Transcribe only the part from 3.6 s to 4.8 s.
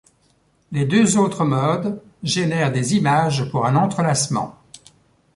un entrelacement.